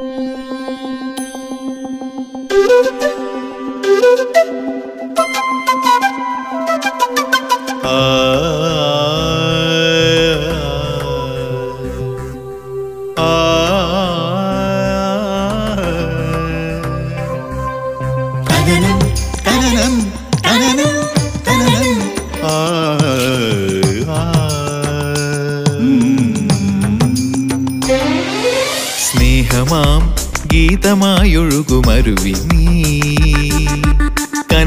嗯。 0.00 0.43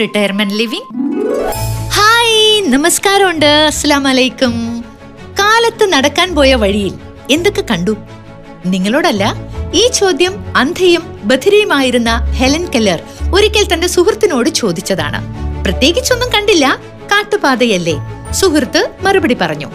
retirement 0.00 0.54
living 0.54 0.88
hi 1.90 2.62
നമസ്കാരമുണ്ട്. 2.66 3.70
അലൈക്കും 4.08 4.84
കാലത്ത് 5.38 5.92
നടക്കാൻ 5.92 6.34
പോയ 6.34 6.54
വഴിയിൽ 6.54 6.94
എന്തൊക്കെ 7.30 7.64
കണ്ടു? 7.70 7.96
നിങ്ങളോടല്ല 8.66 9.34
ഈ 9.74 9.88
ചോദ്യം 9.88 10.34
അന്ധയും 10.56 11.02
ബധിരയുമായിരുന്ന 11.24 12.10
ഹെലൻ 12.32 12.66
കെല്ലർ 12.66 13.02
ഒരിക്കൽ 13.32 13.72
തന്റെ 13.72 13.86
സുഹൃത്തിനോട് 13.86 14.48
ചോദിച്ചതാണ്. 14.48 15.20
പ്രത്യേകിച്ചൊന്നും 15.64 16.28
കണ്ടില്ല 16.34 16.78
കാട്ടുപാതയല്ലേ? 17.12 17.96
സുഹൃത്ത് 18.32 18.90
മറുപടി 19.02 19.36
പറഞ്ഞു. 19.40 19.66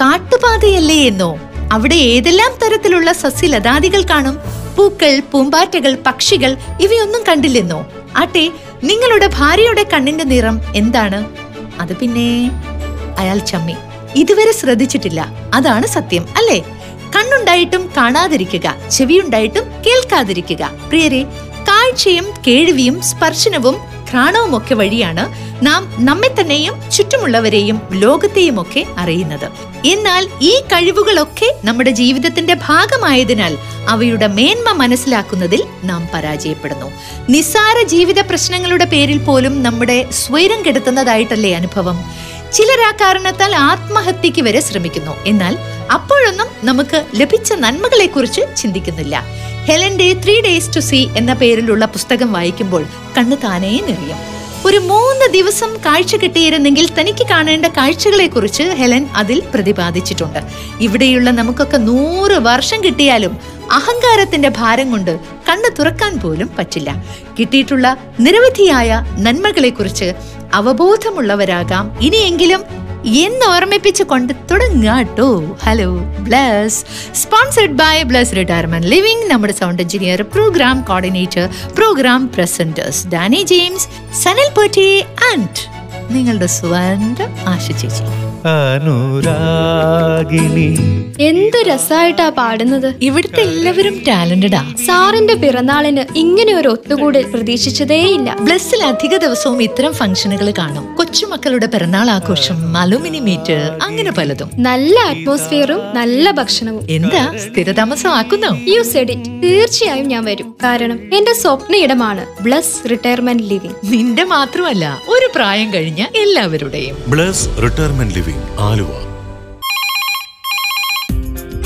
കാട്ടുപാതയല്ലേ 0.00 1.06
എന്നോ? 1.06 1.40
അവിടെ 1.72 1.94
ഏതെല്ലാം 1.94 2.52
തരത്തിലുള്ള 2.62 3.12
സസ്യലതാദികൾ 3.12 4.02
കാണും? 4.02 4.38
പൂക്കൾ 4.76 5.20
പൂമ്പാറ്റകൾ 5.32 5.98
പക്ഷികൾ 6.06 6.56
ഇവയൊന്നും 6.80 7.24
കണ്ടില്ലെന്നോ? 7.28 7.86
ആട്ടെ 8.16 8.50
നിങ്ങളുടെ 8.84 9.26
ഭാര്യയുടെ 9.26 9.86
കണ്ണിന്റെ 9.92 10.24
നിറം 10.24 10.60
എന്താണ്? 10.74 11.18
അത് 11.80 11.96
പിന്നെ 11.96 12.50
അയാൾ 13.18 13.38
ചമ്മി. 13.38 13.74
ഇതുവരെ 14.16 14.52
ശ്രദ്ധിച്ചിട്ടില്ല. 14.52 15.20
അതാണ് 15.54 15.86
സത്യം 15.86 16.28
അല്ലേ? 16.36 16.58
കണ്ണുണ്ടായിട്ടും 17.16 17.90
കാണാതിരിക്കുക 17.96 18.74
ചെവിയുണ്ടായിട്ടും 18.90 19.64
കേൾക്കാതിരിക്കുക. 19.86 20.70
പ്രിയരെ 20.88 21.22
കാഴ്ചയും 21.68 22.26
കേൾവിയും 22.46 23.02
സ്പർശനവും 23.02 23.76
ഘ്രാണവും 24.12 24.56
ഒക്കെ 24.56 24.74
വഴിയാണ് 24.74 25.52
നാം 25.66 25.94
നമ്മെ 25.98 26.28
തന്നെയും 26.28 26.90
ചുറ്റുമുള്ളവരെയും 26.90 27.82
ലോകത്തെയും 27.92 28.60
ഒക്കെ 28.60 28.86
അറിയുന്നത്. 28.98 29.48
എന്നാൽ 29.86 30.28
ഈ 30.42 30.60
കഴിവുകളൊക്കെ 30.60 31.54
നമ്മുടെ 31.64 31.90
ജീവിതത്തിന്റെ 31.90 32.54
ഭാഗമായതിനാൽ 32.54 33.58
അവയുടെ 33.88 34.26
മേന്മ 34.26 34.72
മനസ്സിലാക്കുന്നതിൽ 34.72 35.64
നാം 35.84 36.08
പരാജയപ്പെടുന്നു. 36.14 36.92
നിസ്സാര 37.30 37.86
ജീവിത 37.86 38.20
പ്രശ്നങ്ങളുടെ 38.20 38.84
പേരിൽ 38.84 39.18
പോലും 39.18 39.62
നമ്മുടെ 39.62 40.06
സ്വൈരം 40.10 40.62
കെടുത്തുന്നതായിട്ടല്ലേ 40.66 41.52
അനുഭവം? 41.52 42.04
ചിലർ 42.52 42.80
ആ 42.80 42.90
കാരണത്താൽ 42.90 43.56
ആത്മഹത്യക്ക് 43.56 44.42
വരെ 44.42 44.60
ശ്രമിക്കുന്നു. 44.60 45.16
എന്നാൽ 45.26 45.58
അപ്പോഴൊന്നും 45.92 46.46
നമുക്ക് 46.64 47.04
ലഭിച്ച 47.14 47.52
നന്മകളെക്കുറിച്ച് 47.52 48.40
ചിന്തിക്കുന്നില്ല. 48.56 49.24
ഹെലന്റെ 49.66 50.06
ത്രീ 50.24 50.40
ഡേയ്സ് 50.40 50.76
ടു 50.76 50.80
സീ 50.80 51.08
എന്ന 51.16 51.32
പേരിലുള്ള 51.32 51.84
പുസ്തകം 51.86 52.32
വായിക്കുമ്പോൾ 52.32 52.84
കണ്ണു 53.18 53.36
താനേ 53.36 53.80
നിറയും. 53.88 54.18
ഒരു 54.66 54.76
മൂന്ന് 54.76 55.32
ദിവസം 55.32 55.70
കാഴ്ച 55.86 56.16
കിട്ടിയിരുന്നെങ്കിൽ 56.16 56.88
തനിക്ക് 57.00 57.26
കാണേണ്ട 57.30 57.66
കാഴ്ചകളെ 57.66 58.26
കുറിച്ച് 58.26 58.62
ഹെലൻ 58.62 59.06
അതിൽ 59.16 59.42
പ്രതിപാദിച്ചിട്ടുണ്ട്. 59.54 60.38
ഇവിടെയുള്ള 60.80 61.30
നമുക്കൊക്കെ 61.30 61.76
നൂറ് 61.76 62.32
വർഷം 62.32 62.84
കിട്ടിയാലും 62.84 63.38
അഹങ്കാരത്തിന്റെ 63.72 64.48
ഭാരം 64.48 64.90
കൊണ്ട് 64.90 65.18
കണ്ണ് 65.48 65.70
തുറക്കാൻ 65.78 66.20
പോലും 66.20 66.50
പറ്റില്ല. 66.58 67.04
കിട്ടിയിട്ടുള്ള 67.40 67.96
നിരവധിയായ 68.20 69.04
നന്മകളെക്കുറിച്ച് 69.18 70.14
അവബോധമുള്ളവരാകാം. 70.54 71.98
ഇനിയെങ്കിലും 72.00 72.62
എന്ന് 73.04 73.46
ഓർമ്മിപ്പിച്ചു 73.46 74.04
കൊണ്ട് 74.04 74.32
തുടങ്ങാട്ടോ 74.50 75.28
hello 75.62 75.88
Bless 76.18 76.84
sponsored 77.12 77.72
by 77.72 78.02
Bless 78.02 78.36
retirement 78.36 78.86
living 78.86 79.30
നമ്മുടെ 79.30 79.52
sound 79.52 79.82
engineer 79.82 80.22
program 80.22 80.82
coordinator 80.82 81.46
program 81.74 82.26
presenters 82.26 83.06
Danny 83.06 83.42
James 83.44 83.88
Sanal 84.22 84.50
Potti 84.54 84.88
and 85.32 85.62
നിങ്ങളുടെ 86.10 86.46
സ്വന്തം 86.46 87.32
ആശ 87.48 87.66
ചേച്ചി. 87.66 88.31
അനുരാഗിണി 88.46 89.38
എന്ത് 91.20 91.66
രസായിട്ടാ 91.68 92.28
പാടുന്നത്. 92.28 92.94
ഇവിടുത്തെ 93.02 93.40
എല്ലാവരും 93.40 94.02
ടാലന്റഡാ. 94.08 94.74
സാറിന്റെ 94.86 95.34
പിറന്നാളിന് 95.34 96.18
ഇങ്ങനെ 96.18 96.54
ഒരു 96.54 96.68
ഒത്തുകൂടൽ 96.68 97.22
പ്രതീക്ഷിച്ചതേയില്ല. 97.22 98.36
ബ്ലസ്സിൽ 98.40 98.82
അധിക 98.84 99.16
ദിവസവും 99.16 99.62
ഇത്തരം 99.62 99.92
ഫംഗ്ഷനുകൾ 99.92 100.50
കാണും. 100.58 100.96
കൊച്ചുമക്കളുടെ 100.96 101.66
പിറന്നാൾ 101.66 102.10
ആഘോഷം 102.10 102.76
അലുമിനി 102.76 103.18
മീറ്റ് 103.18 103.78
അങ്ങനെ 103.82 104.10
പലതും. 104.10 104.50
നല്ല 104.58 105.00
അറ്റ്മോസ്ഫിയറും 105.00 105.80
നല്ല 105.94 106.30
ഭക്ഷണവും. 106.30 106.86
എന്താ? 106.90 107.34
സ്ഥിരതാമസം 107.36 108.10
ആക്കുന്നോ? 108.10 108.58
യു 108.68 108.82
സെഡ് 108.82 109.10
ഇറ്റ് 109.10 109.42
തീർച്ചയായും 109.42 110.08
ഞാൻ 110.08 110.24
വരും. 110.24 110.54
കാരണം 110.64 111.14
എന്റെ 111.14 111.32
സ്വപ്ന 111.32 111.76
ഇടമാണ് 111.76 112.42
ബ്ലസ് 112.42 112.90
റിട്ടയർമെന്റ് 112.90 113.42
ലിവിംഗ്. 113.42 113.74
നിന്റെ 113.84 114.24
മാത്രമല്ല 114.24 115.02
ഒരു 115.08 115.30
പ്രായം 115.34 115.74
കഴിഞ്ഞ 115.74 116.06
എല്ലാവരുടെയും. 116.16 116.96
Bless 117.08 117.48
retirement 117.62 118.14
living. 118.14 118.31
Aluva. 118.60 118.90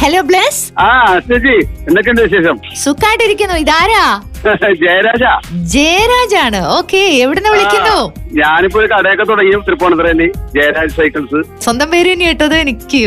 Hello 0.00 0.20
Bless 0.22 0.60
ആ 0.78 0.88
ചേച്ചി 1.28 1.54
എന്തൊക്കെയുണ്ട് 1.88 2.22
വിശേഷം? 2.22 2.56
സുഖായിട്ടിരിക്കുന്നു. 2.76 3.56
ഇതാരാ? 3.56 4.02
ജയരാജ. 4.82 5.24
ജയരാജാണ്. 5.72 6.60
ഓക്കെ 6.68 7.00
എവിടുന്ന് 7.22 7.50
വിളിക്കുന്നു? 7.50 7.96
ഞാനിപ്പോ 8.32 8.78
ഒരു 8.80 8.86
കടയൊക്കെ 8.86 9.24
തുടങ്ങി 9.24 9.52
തൃപ്പൂണിത്തുറയിൽ 9.66 10.20
ജയരാജ് 10.54 10.94
സൈക്കിൾസ്. 10.98 11.40
സ്വന്തം 11.64 11.90
പേര് 11.90 12.12
തന്നെ 12.12 12.24
കേട്ടത് 12.24 12.54
എനിക്ക് 12.56 13.00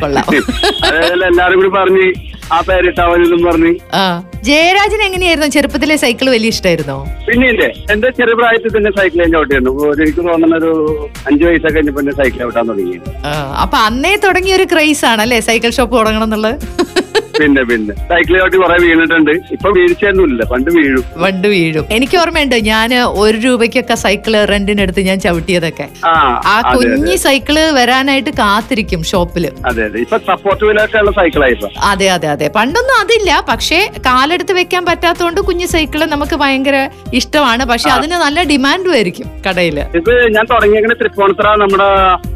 കൊള്ളാം. 0.00 0.28
എല്ലാരും 1.28 1.56
കൂടി 1.56 1.68
പറഞ്ഞ് 1.68 2.06
ആ 2.52 2.60
പേരിട്ടാവനും 2.60 3.44
പറഞ്ഞ്. 3.44 3.74
ആ. 3.94 4.22
ജയരാജൻ 4.42 5.02
എങ്ങനെയായിരുന്നു? 5.02 5.48
ചെറുപ്പത്തിലെ 5.48 5.96
സൈക്കിൾ 5.96 6.30
വലിയ 6.30 6.48
ഇഷ്ടമായിരുന്നോ 6.48 7.06
പിന്നെ 7.28 7.46
എന്റെ 7.92 8.10
ചെറിയ 8.10 8.34
പ്രായത്തിൽ 8.34 8.76
തന്നെ 8.76 8.90
സൈക്കിൾ 8.90 9.22
എന്റെ 9.22 9.38
ചവിട്ടിയിരുന്നു. 9.38 9.70
ഒരു 9.70 10.02
എനിക്ക് 10.02 10.18
തോന്നുന്ന 10.18 10.56
ഒരു 10.56 11.00
അഞ്ചു 11.26 11.44
വയസ്സൊക്കെ 11.44 11.74
കഴിഞ്ഞപ്പോ 11.74 12.22
സൈക്കിൾ 12.22 12.38
ചവിട്ടാൻ 12.38 12.68
തുടങ്ങി. 12.68 13.00
ആ, 13.24 13.30
അപ്പൊ 13.62 13.78
അന്നേ 13.78 14.16
തുടങ്ങിയ 14.16 14.54
ഒരു 14.54 14.64
ക്രൈസ് 14.64 15.04
ആണല്ലേ? 15.04 15.40
സൈക്കിൾ 15.40 15.70
ഷോപ്പ് 15.70 15.96
തുടങ്ങണം 15.96 16.24
എന്നുള്ളത്. 16.24 16.58
പിന്നെ 17.38 17.62
പിന്നെ. 17.62 17.94
സൈക്കിൾ 18.10 18.34
ചവിട്ടി 18.38 18.58
കുറെ 18.58 18.76
വീണിട്ടുണ്ട്. 18.84 19.30
ഇപ്പൊ 19.56 19.68
വീഴ്ചയൊന്നുമില്ല. 19.70 20.42
പണ്ട് 20.52 20.70
വീഴും. 20.76 21.04
പണ്ട് 21.24 21.48
വീഴും. 21.48 21.84
എനിക്ക് 21.90 22.16
ഓർമ്മയുണ്ട് 22.16 22.56
ഞാൻ 22.70 22.94
ഒരു 23.22 23.36
രൂപയ്ക്കൊക്കെ 23.36 23.94
സൈക്കിൾ 23.94 24.34
റെന്റിനെടുത്ത് 24.52 25.00
ഞാൻ 25.00 25.20
ചവിട്ടിയതൊക്കെ. 25.20 25.86
ആ 26.04 26.12
ആ 26.52 26.54
അതെ 26.58 26.74
കുഞ്ഞി 26.76 27.16
സൈക്കിൾ 27.26 27.58
വരാനായിട്ട് 27.78 28.30
കാത്തിരിക്കും 28.42 29.02
ഷോപ്പിൽ. 29.04 29.46
അതെ 29.70 29.82
അതെ. 29.88 29.98
ഇപ്പൊ 30.04 30.18
സപ്പോർട്ട് 30.30 30.64
വീലൊക്കെ 30.64 30.98
ഉള്ള 30.98 31.10
സൈക്കിളായി 31.20 31.52
ഇപ്പൊ. 31.52 31.70
അതെ 31.92 32.08
അതെ 32.16 32.28
അതെ. 32.34 32.48
പണ്ടൊന്നും 32.58 32.96
അതില്ല. 33.02 33.30
പക്ഷേ 33.50 33.80
കാലെടുത്ത് 34.08 34.52
വെക്കാൻ 34.52 34.84
പറ്റാത്തതുകൊണ്ട് 34.90 35.40
കുഞ്ഞു 35.40 35.66
സൈക്കിൾ 35.66 36.04
നമുക്ക് 36.14 36.36
ഭയങ്കര 36.36 36.76
ഇഷ്ടമാണ്. 37.20 37.64
പക്ഷെ 37.64 37.90
അതിന് 37.90 38.16
നല്ല 38.24 38.42
ഡിമാൻഡും 38.52 38.92
ആയിരിക്കും 38.92 39.28
കടയിൽ. 39.48 39.78
ഇത് 40.00 40.14
ഞാൻ 40.36 40.44
തുടങ്ങിയേക്കണ 40.52 40.94
തൃപ്പൂണിത്തറ 41.02 41.48
നമ്മുടെ 41.64 41.88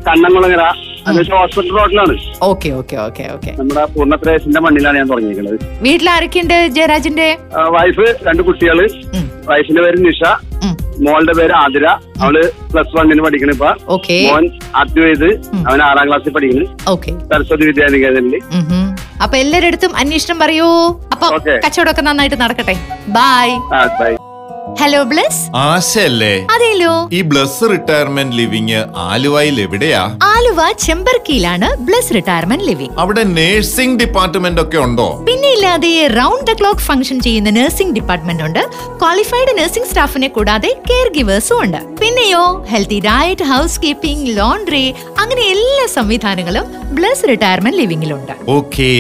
കണ്ണംകുളങ്ങര 0.09 0.63
ഹോസ്പിറ്റൽ 1.09 1.73
റോഡിലാണ് 1.79 2.15
ഓക്കെ 2.51 2.69
ഓക്കെ 2.81 2.97
ഓക്കെ 3.07 3.25
ഓക്കെ. 3.35 3.51
നമ്മുടെ 3.61 3.85
പൂർണത്രേശന്റെ 3.95 4.61
മണ്ണിലാണ് 4.67 4.99
ഞാൻ 5.01 5.09
തുടങ്ങിയേക്കുന്നത് 5.11 5.59
വീട്ടിൽ 5.87 6.11
ആരൊക്കെയുണ്ട് 6.17 6.59
ജയരാജിന്റെ 6.77 7.29
വൈഫ് 7.77 8.07
രണ്ട് 8.29 8.43
കുട്ടികൾ. 8.49 8.81
വൈഫിന്റെ 9.51 9.83
പേര് 9.87 9.99
നിഷ. 10.09 10.23
മോളുടെ 11.07 11.35
പേര് 11.39 11.55
ആതിര. 11.63 11.87
അവൾ 12.23 12.37
പ്ലസ് 12.73 12.95
വണ്ണിന് 12.99 13.23
പഠിക്കണ 13.27 13.51
ഇപ്പൊ. 13.57 13.69
മോൻ 14.31 14.45
അദ്വൈത്. 14.81 15.29
അവൻ 15.69 15.81
ആറാം 15.89 16.07
ക്ലാസ്സിൽ 16.09 16.33
പഠിക്കുന്നു 16.37 16.67
ഓക്കെ. 16.95 17.11
സരസ്വതി 17.33 17.67
വിദ്യാനികേതനിൽ. 17.71 18.37
അപ്പൊ 19.23 19.37
എല്ലാരടുത്തും 19.37 19.93
അന്വേഷണം 20.03 20.39
പറയൂ. 20.45 20.71
അപ്പൊ 21.15 21.27
Okay. 21.39 21.59
കച്ചവടമൊക്കെ 21.65 22.03
നന്നായിട്ട് 22.09 22.41
നടക്കട്ടെ. 22.45 22.75
ബൈ 23.19 23.49
ബൈ 24.01 24.13
ഹലോ 24.77 25.03
ബ്ലസ് 25.11 25.41
ആശയല്ലേ? 25.55 26.33
അതെല്ലോ. 26.55 26.91
ഈ 27.19 27.21
ബ്ലസ് 27.31 27.69
റിട്ടയർമെന്റ് 27.73 28.37
ലിവിങ് 28.37 28.81
ആലുവയിൽ 29.07 29.61
എവിടെയാ? 29.65 30.01
ആലുവ 30.33 30.61
ചെമ്പർക്കിയിലാണ് 30.85 31.69
ബ്ലസ് 31.87 32.15
റിട്ടയർമെന്റ് 32.17 32.67
ലിവിംഗ് 32.69 32.95
അവിടെ 33.03 33.23
നേഴ്സിംഗ് 33.39 33.99
ഡിപ്പാർട്ട്മെന്റ് 34.03 34.61
ഒക്കെ 34.63 34.79
ഉണ്ടോ? 34.79 35.07
പിന്നെ 35.29 35.49
ഇല്ലാതെ 35.57 35.93
റൗണ്ട് 36.19 36.45
ദ 36.51 36.55
ക്ലോക്ക് 36.61 36.85
ഫംഗ്ഷൻ 36.89 37.21
ചെയ്യുന്ന 37.21 37.51
നഴ്സിംഗ് 37.51 37.95
ഡിപ്പാർട്ട്മെന്റ് 37.99 38.45
ഉണ്ട്. 38.49 38.63
ക്വാളിഫൈഡ് 39.03 39.55
നഴ്സിംഗ് 39.59 39.87
സ്റ്റാഫിനെ 39.87 40.29
കൂടാതെ 40.29 40.71
കെയർ 40.91 41.09
ഗിവേഴ്സും 41.19 41.59
ഉണ്ട്. 41.65 41.81
പിന്നെയോ 42.03 42.45
healthy 42.73 43.01
diet 43.09 43.45
house 43.45 43.81
keeping 43.81 44.37
laundry 44.39 44.85
അങ്ങനെ 45.23 45.43
എല്ലാ 45.55 45.87
സംവിധാനങ്ങളും 45.97 46.67
ബ്ലസ് 46.99 47.29
റിട്ടയർമെന്റ് 47.33 47.79
ലിവിംഗിലുണ്ട് 47.79 48.35
ഓക്കേ 48.59 48.91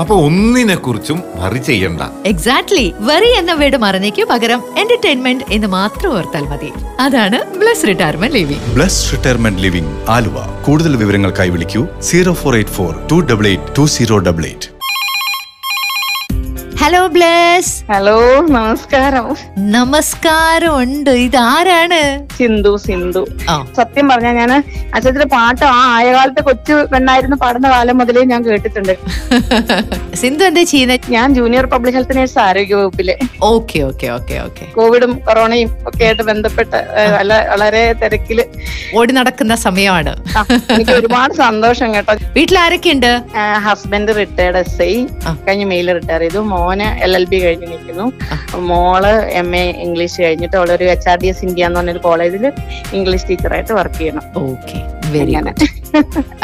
അപ്പൊ 0.00 0.14
ഒന്നിനെ 0.26 0.76
കുറിച്ചും 0.76 1.22
വറി 1.40 1.58
ചെയ്യണ്ട. 1.58 2.02
എക്സാക്ട്ലി 2.32 2.86
വെറി 3.10 3.30
എന്ന 3.38 3.52
വീട് 3.54 3.76
മറന്നേക്ക് 3.76 4.24
പകരം 4.34 4.60
എന്റർടൈൻമെന്റ് 4.96 5.46
എന്ന് 5.54 5.68
മാത്രം 5.68 6.10
ഓർത്താൽ 6.18 6.44
മതി. 6.50 6.68
അതാണ് 7.00 7.38
Bless 7.60 7.86
retirement 7.88 8.36
living 8.36 8.68
Bless 8.76 9.00
retirement 9.12 9.62
living 9.64 9.92
Aluva. 10.08 10.36
കൂടുതൽ 10.66 10.92
വിവരങ്ങൾക്കായി 10.96 11.50
വിളിക്കൂ 11.50 11.82
zero 12.10 12.32
four 12.34 12.54
eight 12.56 12.74
four 12.76 12.92
two 13.10 13.16
double 13.30 13.46
eight 13.50 13.74
two 13.78 13.84
zero 13.96 14.18
double 14.28 14.44
eight 14.50 14.68
hello 16.86 17.00
Bless 17.14 17.70
hello 17.90 18.16
നമസ്കാരം. 18.56 19.24
നമസ്കാരം 19.76 20.72
ഉണ്ട് 20.82 21.10
ഇതാരാണ്? 21.22 21.98
സിന്ധു 22.38 22.72
സിന്ധു. 22.84 23.22
സത്യം 23.78 24.06
പറഞ്ഞ 24.10 24.28
ഞാൻ 24.38 24.50
അച്ഛത്തിന്റെ 24.94 25.26
പാട്ട് 25.32 25.64
ആ 25.70 25.80
ആയകാലത്തെ 25.96 26.42
കൊച്ചു 26.48 26.74
പെണ്ണായിരുന്നു 26.92 27.36
പാടുന്ന 27.36 27.68
കാലം 27.74 27.96
മുതലേ 28.00 28.22
ഞാൻ 28.32 28.42
കേട്ടിട്ടുണ്ട്. 28.48 28.92
സിന്ധു 30.22 30.44
എന്താ 30.48 30.62
ചെയ്യുന്നത് 30.72 31.08
ഞാൻ 31.16 31.34
ജൂനിയർ 31.38 31.66
പബ്ലിക് 31.72 31.96
ഹെൽത്ത് 31.98 32.16
നേഴ്സ് 32.18 32.38
ആരോഗ്യ 32.44 32.76
വകുപ്പിലെ 32.80 33.16
ഓക്കെ 33.50 33.80
ഓക്കെ 33.88 34.06
ഓക്കെ 34.18 34.36
ഓക്കെ. 34.44 34.64
കോവിഡും 34.76 35.12
കൊറോണയും 35.26 35.72
ഒക്കെ 35.88 36.04
ആയിട്ട് 36.08 36.22
ബന്ധപ്പെട്ട 36.30 36.72
വളരെ 37.52 37.82
തിരക്കിൽ. 38.04 38.40
ഓടി 39.00 39.12
നടക്കുന്ന 39.18 39.56
സമയമാണ്. 39.66 40.14
എനിക്ക് 40.76 40.94
ഒരുപാട് 41.00 41.34
സന്തോഷം 41.42 41.90
കേട്ടോ. 41.96 42.16
വീട്ടിൽ 42.38 42.58
ആരൊക്കെയുണ്ട് 42.64 43.10
ഹസ്ബൻഡ് 43.66 44.16
റിട്ടയർഡ് 44.22 44.62
എസ് 44.64 44.80
ഐ. 44.90 44.94
കഴിഞ്ഞ 45.48 45.66
മെയിൽ 45.74 45.90
റിട്ടയർ 45.98 46.22
ചെയ്തു. 46.26 46.42
മോന് 46.76 46.88
എൽ 47.04 47.12
എൽ 47.18 47.24
ബി 47.30 47.38
കഴിഞ്ഞ് 47.42 47.66
നിൽക്കുന്നു. 47.72 48.06
മോൾ 48.70 49.04
എം 49.40 49.48
എ 49.60 49.64
ഇംഗ്ലീഷ് 49.84 50.18
കഴിഞ്ഞിട്ട് 50.24 50.56
അവളൊരു 50.60 50.84
H 50.94 51.08
R 51.12 51.18
D 51.22 51.28
S 51.32 51.42
India 51.46 51.66
എന്ന് 51.68 51.78
പറഞ്ഞൊരു 51.78 52.02
കോളേജിൽ 52.06 52.44
ഇംഗ്ലീഷ് 52.98 53.26
ടീച്ചറായിട്ട് 53.30 53.72
വർക്ക് 53.78 53.98
ചെയ്യണം. 54.00 54.24
Okay 54.44 54.78
very. 55.14 55.32
ഗുഡ് 55.38 55.66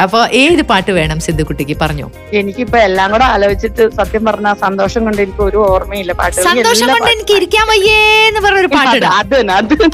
അപ്പൊ 0.02 0.18
ഏത് 0.40 0.62
പാട്ട് 0.70 0.90
വേണം 0.98 1.18
സിന്ധു 1.26 1.44
കുട്ടിക്ക് 1.48 1.76
പറഞ്ഞു. 1.82 2.06
എനിക്കിപ്പോ 2.40 2.78
എല്ലാം 2.88 3.08
കൂടെ 3.14 3.26
ആലോചിച്ചിട്ട് 3.34 3.84
സത്യം 4.00 4.22
പറഞ്ഞ 4.28 4.52
സന്തോഷം 4.64 5.02
കൊണ്ട് 5.06 5.20
എനിക്ക് 5.24 5.42
ഒരു 5.48 5.58
ഓർമ്മയില്ല 5.72 6.12
പാട്ട്. 6.20 6.38
സന്തോഷം 6.48 6.88
കൊണ്ട് 6.94 7.10
എനിക്ക് 7.16 7.34
ഇരിക്കാൻ 7.40 7.66
വയ്യേ 7.72 7.98
എന്ന് 8.28 8.42
പറഞ്ഞൊരു 8.46 8.70
പാട്ട് 8.78 9.06
അത് 9.20 9.38
അത് 9.58 9.74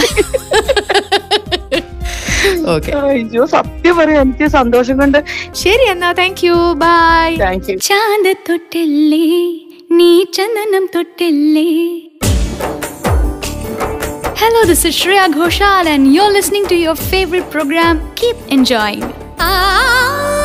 അയ്യോ 3.09 3.45
സത്യം 3.55 3.95
പറയാം 3.99 4.21
എനിക്ക് 4.25 4.47
സന്തോഷം 4.57 4.97
കൊണ്ട് 5.01 5.19
ശരി 5.63 5.85
എന്നാ 5.93 6.11
thank 6.21 6.43
you 6.47 6.57
bye 6.83 7.29
thank 7.43 7.67
you 7.71 7.77
ചാന്ത 7.89 8.29
തൊട്ടില്ലേ? 8.49 9.25
നീ 10.00 10.12
ചന്ദനം 10.38 10.88
തൊട്ടില്ലേ 10.96 11.70
Hello, 14.42 14.62
this 14.66 14.82
is 14.88 14.94
Shreya 14.94 15.26
Ghoshal, 15.34 15.86
and 15.86 16.14
you're 16.14 16.32
listening 16.38 16.66
to 16.68 16.76
your 16.76 16.96
favorite 17.12 17.50
program. 17.50 17.96
Keep 18.22 18.38
enjoying. 18.50 19.04
ആരെയോ 19.50 20.37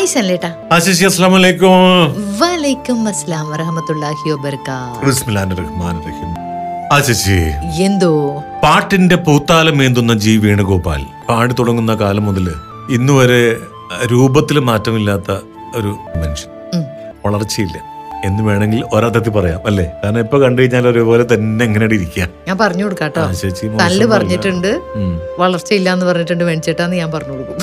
Hi 0.00 0.10
സല്ലേട്ടാ 0.12 0.48
ആശിഷി 0.74 1.04
അസ്ലാം 1.08 1.30
വലൈക്കും 1.34 1.72
വലൈക്കും 2.38 3.00
അസ്ലാം 3.10 3.42
വറഹമത്തുള്ളാഹി 3.52 4.28
വബർക്കാത്ത് 4.34 5.06
ബിസ്മില്ലാഹിർ 5.08 5.58
റഹ്മാനിർ 5.62 6.04
റഹീം. 6.08 6.30
ആശിഷി 6.96 7.36
എന്തോ? 7.86 8.10
പാട്ടിന്റെ 8.62 9.16
പൂത്താലമേന്തുന്ന 9.26 10.14
ജി 10.24 10.34
വേണുഗോപാൽ. 10.44 11.02
പാടി 11.28 11.54
തുടങ്ങുന്ന 11.60 11.94
കാലം 12.04 12.26
മുതൽ 12.28 12.46
ഇന്നുവരെ 12.96 13.42
രൂപത്തിൽ 14.12 14.58
മാറ്റമില്ലാത്ത 14.70 15.38
ഒരു 15.80 15.92
മനുഷ്യൻ. 16.22 16.50
വളർച്ചയില്ല. 17.26 17.76
എന്ന് 18.28 18.42
വേണമെങ്കിൽ 18.48 18.80
ഒരർത്ഥത്തിൽ 18.94 19.34
പറയാം 19.38 19.60
അല്ലേ? 19.68 19.86
കാരണം 20.00 20.20
ഇപ്പൊ 20.26 20.38
കണ്ടു 20.44 20.58
കഴിഞ്ഞാൽ 20.62 20.86
ഒരേപോലെ 20.92 21.26
തന്നെ 21.32 21.62
എങ്ങനെ 21.68 21.84
ഇരിക്കുക 21.98 22.24
ഞാൻ 22.48 22.56
പറഞ്ഞു 22.64 22.84
കൊടുക്കാട്ടോ 22.86 23.26
തല്ല് 23.84 24.06
പറഞ്ഞിട്ടുണ്ട്. 24.14 24.72
വളർച്ചയില്ല 25.44 25.88
എന്ന് 25.96 26.08
പറഞ്ഞിട്ടുണ്ട് 26.10 26.44
മേടിച്ചേട്ടാന്ന് 26.50 26.98
ഞാൻ 27.02 27.12
പറഞ്ഞു 27.16 27.36
കൊടുക്കും. 27.36 27.58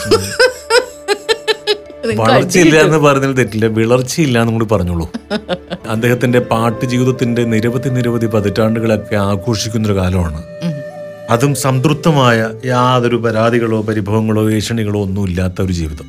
വളർച്ചയില്ല 2.15 2.77
എന്ന് 2.77 2.97
പറഞ്ഞാൽ 2.97 3.31
തെറ്റില്ല. 3.31 3.65
വിളർച്ചയില്ല 3.65 4.39
എന്നും 4.39 4.53
കൂടി 4.53 4.65
പറഞ്ഞോളൂ. 4.65 5.07
അദ്ദേഹത്തിന്റെ 5.89 6.39
പാട്ട് 6.39 6.85
ജീവിതത്തിന്റെ 6.85 7.43
നിരവധി 7.43 7.89
നിരവധി 7.89 8.25
പതിറ്റാണ്ടുകളൊക്കെ 8.25 9.15
ആഘോഷിക്കുന്ന 9.15 9.87
ഒരു 9.87 9.93
കാലമാണ് 9.93 10.41
അതും 11.29 11.55
സംതൃപ്തമായ 11.55 12.49
യാതൊരു 12.65 13.15
പരാതികളോ 13.15 13.81
പരിഭവങ്ങളോ 13.81 14.51
ഏഷണികളോ 14.51 15.01
ഒന്നും 15.03 15.25
ഇല്ലാത്ത 15.29 15.61
ഒരു 15.61 15.73
ജീവിതം. 15.73 16.05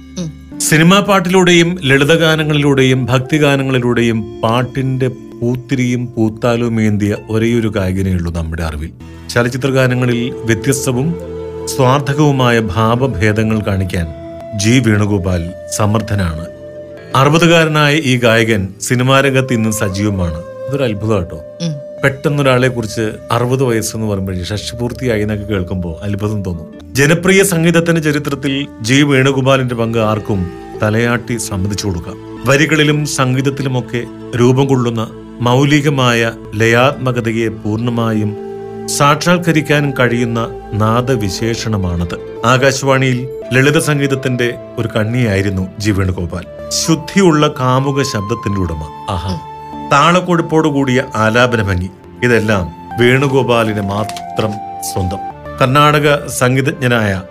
സിനിമാ 0.61 1.01
പാട്ടിലൂടെയും 1.01 1.79
ലളിതഗാനങ്ങളിലൂടെയും 1.83 3.07
ഭക്തിഗാനങ്ങളിലൂടെയും 3.07 4.41
പാട്ടിന്റെ 4.43 5.09
പൂത്തിരിയും 5.41 6.07
പൂത്താലും 6.07 6.83
ഏന്തിയ 6.83 7.17
ഒരേയൊരു 7.31 7.69
ഗായകനേ 7.69 8.13
ഉള്ളൂ 8.13 8.33
നമ്മുടെ 8.33 8.63
അറിവിൽ. 8.63 8.91
ചലച്ചിത്ര 9.31 9.71
ഗാനങ്ങളിൽ 9.71 10.35
വ്യത്യസ്തവും 10.45 11.15
സ്വാർത്ഥകവുമായ 11.67 12.61
ഭാവഭേദങ്ങൾ 12.61 13.61
കാണിക്കാൻ 13.67 14.07
ജി 14.57 14.83
വേണുഗോപാൽ 14.87 15.53
സമർത്ഥനാണ്. 15.77 16.47
അറുപതുകാരനായ 17.17 17.95
ഈ 17.95 18.19
ഗായകൻ 18.19 18.69
സിനിമാ 18.81 19.21
രംഗത്ത് 19.21 19.53
ഇന്നും 19.53 19.73
സജീവമാണ്. 19.73 20.43
അതൊരു 20.69 20.83
അത്ഭുതം 20.83 21.17
കേട്ടോ. 21.17 21.45
പെട്ടെന്നൊരാളെ 22.05 22.69
കുറിച്ച് 22.69 23.11
അറുപത് 23.33 23.63
വയസ്സെന്ന് 23.63 24.07
പറയുമ്പോഴേ 24.07 24.45
ഷഷ്ടിപൂർത്തിയായി 24.45 25.23
എന്നൊക്കെ 25.23 25.45
കേൾക്കുമ്പോൾ 25.45 26.05
അത്ഭുതം 26.05 26.43
തോന്നും. 26.43 26.95
ജനപ്രിയ 26.95 27.43
സംഗീതത്തിന്റെ 27.43 28.01
ചരിത്രത്തിൽ 28.01 28.67
ജി 28.81 29.03
വേണുഗോപാലിന്റെ 29.03 29.75
പങ്ക് 29.75 29.99
ആർക്കും 29.99 30.51
തലയാട്ടി 30.83 31.37
സമ്മതിച്ചു 31.37 31.87
കൊടുക്കാം. 31.87 32.17
വരികളിലും 32.47 33.07
സംഗീതത്തിലുമൊക്കെ 33.07 34.03
രൂപം 34.37 34.67
കൊള്ളുന്ന 34.67 35.09
മൗലികമായ 35.41 36.33
ലയാത്മകതയെ 36.55 37.49
പൂർണമായും 37.49 38.48
സാക്ഷാത്കരിക്കാനും 38.89 39.91
കഴിയുന്ന 39.91 40.49
നാദവിശേഷണമാണത്. 40.73 42.43
ആകാശവാണിയിൽ 42.47 43.29
ലളിത 43.53 43.79
സംഗീതത്തിന്റെ 43.79 44.59
ഒരു 44.79 44.89
കണ്ണിയായിരുന്നു 44.97 45.67
ജി 45.79 45.91
വേണുഗോപാൽ. 45.91 46.45
ശുദ്ധിയുള്ള 46.69 47.55
കാമുക 47.61 48.03
ശബ്ദത്തിന്റെ 48.03 48.61
ഉടമ. 48.61 49.07
ആഹാ. 49.11 49.39
താളക്കൊഴുപ്പോടുകൂടിയ 49.93 51.05
ആലാപന 51.17 51.63
ഭംഗി 51.63 51.91
ഇതെല്ലാം 52.25 52.71
വേണുഗോപാലിന് 53.01 53.81
മാത്രം 53.81 54.53
സ്വന്തം. 54.83 55.19
കർണാടക 55.61 56.27
സംഗീതജ്ഞനായ 56.29 57.23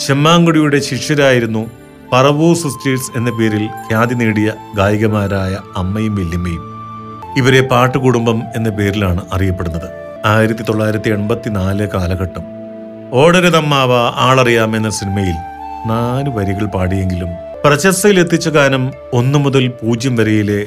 ചെമ്മാങ്കുടിയുടെ 0.00 0.80
ശിഷ്യരായിരുന്നു 0.80 1.66
പറവൂ 2.12 2.54
സിസ്റ്റേഴ്സ് 2.54 3.12
എന്ന 3.16 3.30
പേരിൽ 3.30 3.64
ഖ്യാതി 3.64 4.14
നേടിയ 4.14 4.52
ഗായികമാരായ 4.76 5.58
അമ്മയും 5.76 6.14
വല്യമ്മയും 6.14 6.64
ഇവരെ 7.36 7.60
പാട്ടുകുടുംബം 7.60 8.42
എന്ന 8.56 8.68
പേരിലാണ് 8.68 9.20
അറിയപ്പെടുന്നത്. 9.32 10.09
ആയിരത്തി 10.26 10.62
തൊള്ളായിരത്തി 10.62 11.10
എൺപത്തിനാല് 11.10 11.88
കാലഘട്ടം. 11.88 12.42
ഓടരുതമ്മാവ 13.12 13.92
ആളറിയാം 14.16 14.76
എന്ന 14.76 14.90
സിനിമയിൽ 14.90 15.34
നാല് 15.88 16.28
വരികൾ 16.36 16.66
പാടിയെങ്കിലും 16.66 17.28
പ്രശസ്തയിൽ 17.64 18.20
എത്തിച്ച 18.20 18.48
ഗാനം 18.48 18.92
ഒന്നു 19.12 19.38
മുതൽ 19.38 19.68
പൂജ്യം 19.68 20.16
വരെയിലെ 20.16 20.66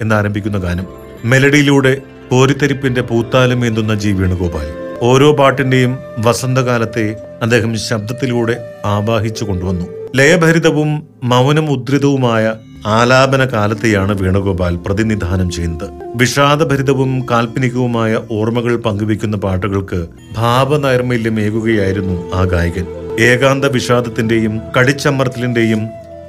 എന്നാരംഭിക്കുന്ന 0.00 0.58
ഗാനം. 0.58 0.86
മെലഡിയിലൂടെ 1.24 1.96
കോരിത്തെരിപ്പിന്റെ 2.30 3.00
പൂത്താലം 3.02 3.66
എന്തുന്ന 3.66 3.94
ജി 3.94 4.08
വേണുഗോപാൽ. 4.08 4.98
ഓരോ 5.02 5.32
പാട്ടിന്റെയും 5.32 5.98
വസന്തകാലത്തെ 6.18 7.16
അദ്ദേഹം 7.42 7.78
ശബ്ദത്തിലൂടെ 7.78 8.56
ആവാഹിച്ചു 8.84 9.44
കൊണ്ടുവന്നു. 9.44 9.86
ലയഭരിതവും 10.16 11.08
മൗനമുദ്രിതവുമായ 11.22 12.52
ആലാപന 12.86 13.44
കാലത്തെയാണ് 13.44 14.22
വേണുഗോപാൽ 14.22 14.76
പ്രതിനിധാനം 14.76 15.50
ചെയ്യുന്നത്. 15.50 15.88
വിഷാദഭരിതവും 16.16 17.26
കാൽപ്പനികവുമായ 17.30 18.18
ഓർമ്മകൾ 18.30 18.76
പങ്കുവെക്കുന്ന 18.76 19.36
പാട്ടുകൾക്ക് 19.36 20.06
ഭാവനൈർമല്യമേകുകയായിരുന്നു 20.36 22.34
ആ 22.34 22.44
ഗായകൻ. 22.44 22.86
ഏകാന്ത 23.20 23.64
വിഷാദത്തിന്റെയും 23.64 24.60
കടിച്ചമർത്തലിന്റെയും 24.78 25.88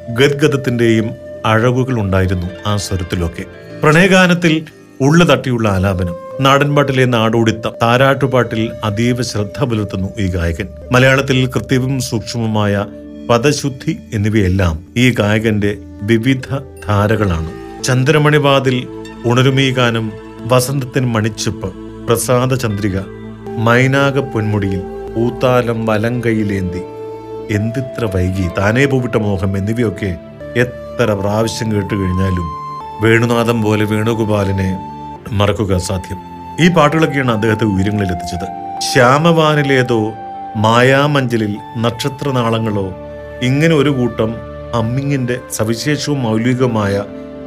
ഗദ്ഗതത്തിന്റെയും 0.10 1.10
അഴകുകൾ 1.46 2.00
ഉണ്ടായിരുന്നു 2.00 2.48
ആ 2.68 2.78
സ്വരത്തിലൊക്കെ. 2.78 3.44
പ്രണയഗാനത്തിൽ 3.84 4.66
ഉള്ളു 5.02 5.26
തട്ടിയുള്ള 5.26 5.70
ആലാപനം. 5.70 6.16
നാടൻപാട്ടിലെ 6.40 7.06
നാടോടിത്തം 7.06 7.72
താരാട്ടുപാട്ടിൽ 7.82 8.72
അതീവ 8.84 9.22
ശ്രദ്ധ 9.22 9.64
പുലർത്തുന്നു 9.64 10.10
ഈ 10.20 10.28
ഗായകൻ. 10.28 10.68
മലയാളത്തിൽ 10.92 11.48
കൃത്യവും 11.48 12.02
സൂക്ഷ്മവുമായ 12.02 12.86
പദശുദ്ധി 13.30 13.98
എന്നിവയെല്ലാം 14.14 14.80
ഈ 14.98 15.12
ഗായകന്റെ 15.12 15.78
വിവിധ 16.02 16.48
ധാരകളാണ്. 16.88 17.52
ചന്ദ്രമണിവാതിൽ 17.84 18.88
ഉണരുമീ 19.26 19.72
ഗാനം 19.72 20.12
വസന്തത്തിൻ 20.40 21.06
മണിച്ചിപ്പ് 21.06 21.74
പ്രസാദ 22.08 22.54
ചന്ദ്രിക 22.54 22.98
മൈനാക 23.58 24.20
പൊന്മുടിയിൽ 24.20 24.82
പൂത്താലം 25.16 25.86
വലങ്കയിലേന്തി. 25.86 26.82
എന്തിത്ര 27.52 28.10
വൈകി 28.16 28.48
താനേ 28.58 28.86
പൂവിട്ട 28.86 29.16
മോഹം 29.16 29.58
എന്നിവയൊക്കെ 29.58 30.18
എത്ര 30.56 31.14
പ്രാവശ്യം 31.14 31.72
കേട്ടു 31.72 31.94
കഴിഞ്ഞാലും 31.94 32.48
വേണുനാഥം 33.02 33.64
പോലെ 33.64 33.86
വേണുഗോപാലിനെ 33.86 34.70
മറക്കുക 35.32 35.78
സാധ്യം. 35.78 36.20
ഈ 36.66 36.68
പാട്ടുകളൊക്കെയാണ് 36.74 37.32
അദ്ദേഹത്തെ 37.32 37.66
ഉയരങ്ങളിൽ 37.66 38.12
എത്തിച്ചത് 38.12 38.48
ശ്യാമവാനിലേതോ 38.82 40.12
മായാമഞ്ചലിൽ 40.56 41.56
നക്ഷത്രനാളങ്ങളോ 41.78 42.86
ഇങ്ങനെ 43.44 43.76
ഒരു 43.76 43.90
കൂട്ടം 43.90 44.36
അമ്മിങ്ങിന്റെ 44.74 45.40
സവിശേഷവും 45.52 46.24
മൗലികമായ 46.24 47.04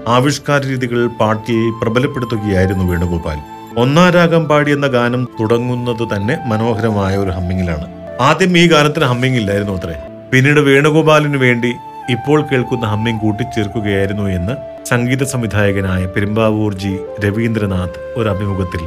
ആവിഷ്കാര 0.09 0.67
രീതികൾ 0.67 1.07
പാട്ടിൽ 1.07 1.73
പ്രബലപ്പെടുത്തുകയായിരുന്നു 1.83 2.85
വേണുഗോപാൽ. 2.85 3.39
ഒന്നാം 3.79 4.11
രാഗം 4.11 4.45
പാടി 4.45 4.71
എന്ന 4.71 4.87
ഗാനം 4.87 5.29
തുടങ്ങുന്നത് 5.41 6.17
തന്നെ 6.17 6.39
മനോഹരമായ 6.47 7.17
ഒരു 7.17 7.31
ഹമ്മിങ്ങിലാണ്. 7.31 7.87
ആദ്യം 8.21 8.59
ഈ 8.59 8.69
ഗാനത്തിന് 8.69 9.05
ഹമ്മിങ് 9.05 9.37
ഇല്ലായിരുന്നു 9.37 9.73
അത്രേ. 9.73 9.97
പിന്നീട് 10.33 10.61
വേണുഗോപാലിന് 10.61 11.37
വേണ്ടി 11.37 11.73
ഇപ്പോൾ 12.11 12.43
കേൾക്കുന്ന 12.43 12.87
ഹമ്മിങ് 12.87 13.21
കൂട്ടിച്ചേർക്കുകയായിരുന്നു 13.21 14.23
എന്ന് 14.23 14.85
സംഗീത 14.85 15.23
സംവിധായകനായ 15.23 16.07
പെരുമ്പാവൂർ 16.07 16.75
ജി 16.75 16.99
രവീന്ദ്രനാഥ് 17.25 18.15
ഒരു 18.17 18.29
അഭിമുഖത്തിൽ 18.29 18.81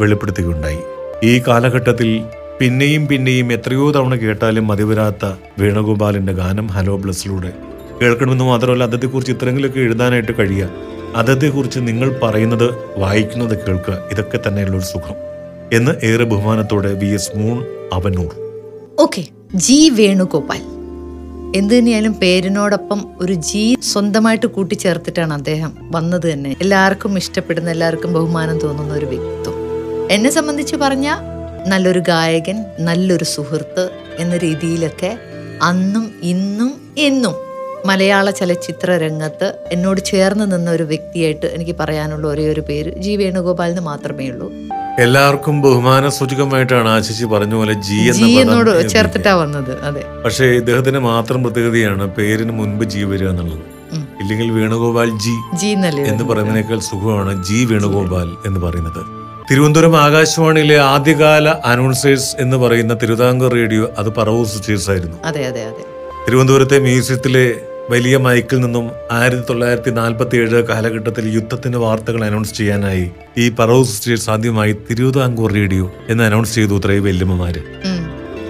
വെളിപ്പെടുത്തുകയുണ്ടായി. 0.00 0.78
ഈ 1.24 1.42
കാലഘട്ടത്തിൽ 1.48 2.24
പിന്നെയും 2.60 3.06
പിന്നെയും 3.06 3.52
എത്രയോ 3.52 3.92
തവണ 3.92 4.14
കേട്ടാലും 4.14 4.66
മതിവരാത്ത 4.66 5.26
വേണുഗോപാലിന്റെ 5.58 6.32
ഗാനം 6.32 6.66
ഹലോ 6.66 6.96
ബ്ലസ്സിലൂടെ. 6.96 7.52
കേൾക്കണമെന്ന് 8.02 8.44
മാത്രമല്ല 8.44 8.84
അദ്ദേഹത്തെക്കുറിച്ച് 8.84 9.32
ഇത്രയെങ്കിലുമൊക്കെ 9.32 9.80
എഴുതാനായിട്ട് 9.80 10.32
കഴിയുക. 10.38 10.68
അദ്ദേഹത്തെക്കുറിച്ച് 11.16 11.78
നിങ്ങൾ 11.80 12.20
പറയുന്നത് 12.22 12.74
വായിക്കുന്നത് 12.96 13.58
കേൾക്കുക 13.58 14.08
ഇതൊക്കെ 14.12 14.40
തന്നെയുള്ള 14.48 14.76
ഒരു 14.76 14.84
സുഖം. 14.84 15.14
എന്ന് 15.72 16.06
ഏറെ 16.06 16.24
ബഹുമാനത്തോടെ 16.24 16.92
വി 16.92 17.06
എസ് 17.06 17.30
മൂൺ 17.36 17.64
അവനൂർ. 17.92 18.32
Okay 18.98 19.24
G 19.54 19.88
Venugopal. 19.88 20.62
എന്ത് 21.56 21.78
തന്നെയായാലും 21.78 22.12
പേരിനോടൊപ്പം 22.12 23.00
ഒരു 23.20 23.32
ജി 23.32 23.76
സ്വന്തമായിട്ട് 23.82 24.46
കൂട്ടിച്ചേർത്തിട്ടാണ് 24.46 25.34
അദ്ദേഹം 25.34 25.72
വന്നത് 25.90 26.32
തന്നെ. 26.32 26.56
എല്ലാവർക്കും 26.60 27.16
ഇഷ്ടപ്പെടുന്ന 27.18 27.70
എല്ലാവർക്കും 27.70 28.12
ബഹുമാനം 28.12 28.58
തോന്നുന്ന 28.58 28.94
ഒരു 28.94 29.06
വ്യക്തിത്വം. 29.06 29.56
എന്നെ 30.10 30.30
സംബന്ധിച്ച് 30.30 30.76
പറഞ്ഞ 30.76 31.08
നല്ലൊരു 31.66 31.98
ഗായകൻ 31.98 32.64
നല്ലൊരു 32.78 33.24
സുഹൃത്ത് 33.24 33.90
എന്ന 34.18 34.36
രീതിയിലൊക്കെ 34.36 35.18
അന്നും 35.62 36.12
ഇന്നും 36.22 36.80
എന്നും 36.98 37.34
മലയാള 37.86 38.30
ചലച്ചിത്ര 38.30 38.96
രംഗത്ത് 38.96 39.54
എന്നോട് 39.72 40.00
ചേർന്ന് 40.00 40.52
നിന്ന 40.52 40.70
ഒരു 40.70 40.82
വ്യക്തിയായിട്ട് 40.82 41.46
എനിക്ക് 41.46 41.76
പറയാനുള്ള 41.76 42.26
ഒരേ 42.26 42.48
ഒരു 42.48 42.60
പേര് 42.60 42.90
ജി 42.98 43.16
വേണുഗോപാൽ 43.16 43.70
എന്ന് 43.70 43.80
മാത്രമേ 43.80 44.28
ഉള്ളൂ. 44.28 44.52
എല്ലാവർക്കും 44.98 45.62
ബഹുമാന 45.62 46.08
സൂചകമായിട്ടാണ് 46.08 46.88
ആശിച്ച് 46.88 47.24
പറഞ്ഞ 47.24 47.54
പോലെ 47.54 47.72
ജി 47.72 47.98
എന്നോട് 48.40 48.88
ചേർത്തിട്ടാ 48.88 49.34
വന്നത് 49.34 49.82
അതെ. 49.82 50.02
പക്ഷേ 50.24 50.44
ഇദ്ദേഹത്തിന് 50.44 50.98
മാത്രം 50.98 51.44
പ്രത്യേകതയാണ് 51.44 52.06
പേരിന് 52.06 52.52
മുൻപ് 52.52 52.84
ജി 52.84 53.02
വരിക 53.02 53.28
എന്നുള്ളത്. 53.28 53.64
ഇല്ലെങ്കിൽ 54.20 54.50
വേണുഗോപാൽ 54.50 55.10
ജി 55.10 55.34
ജി 55.54 55.66
എന്ന് 56.12 56.24
പറയുന്നതിനേക്കാൾ 56.24 56.78
സുഖമാണ് 56.78 57.44
ജി 57.44 57.64
വേണുഗോപാൽ 57.64 58.36
എന്ന് 58.46 58.60
പറയുന്നത്. 58.60 59.17
തിരുവനന്തപുരം 59.48 59.94
ആകാശവാണിയിലെ 59.98 60.76
ആദ്യകാല 60.88 61.48
അനൗൺസേഴ്സ് 61.70 62.32
എന്ന് 62.42 62.56
പറയുന്ന 62.62 62.94
തിരുവിതാംകൂർ 63.00 63.52
റേഡിയോ 63.56 63.84
അത് 63.98 64.10
പറവൂർ 64.18 64.46
സിസ്റ്റേഴ്സ് 64.50 64.88
ആയിരുന്നു 64.92 65.16
അതെ 65.28 65.42
അതെ 65.46 65.62
അതെ. 65.68 65.84
തിരുവനന്തപുരത്തെ 66.26 66.78
മ്യൂസിയത്തിലെ 66.84 67.46
വലിയ 67.90 68.16
മൈക്കിൽ 68.24 68.58
നിന്നും 68.60 68.86
ആയിരത്തി 69.12 69.44
തൊള്ളായിരത്തി 69.46 69.90
നാൽപ്പത്തി 69.98 70.36
ഏഴ് 70.40 70.58
കാലഘട്ടത്തിൽ 70.70 71.26
യുദ്ധത്തിന്റെ 71.36 71.78
വാർത്തകൾ 71.84 72.22
അനൗൺസ് 72.26 72.54
ചെയ്യാനായി 72.58 73.06
ഈ 73.38 73.46
പറവൂർ 73.58 73.86
സിസ്റ്റേഴ്സ് 73.90 74.28
ആദ്യമായി 74.30 74.74
തിരുവിതാംകൂർ 74.88 75.52
റേഡിയോ 75.54 75.86
എന്ന് 76.08 76.24
അനൗൺസ് 76.26 76.54
ചെയ്തു 76.58 76.76
ഇത്രയും 76.78 77.06
വല്യമ്മമാര്. 77.06 77.62